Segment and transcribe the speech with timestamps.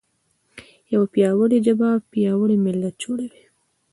[0.93, 3.43] یوه پیاوړې ژبه پیاوړی ملت جوړوي.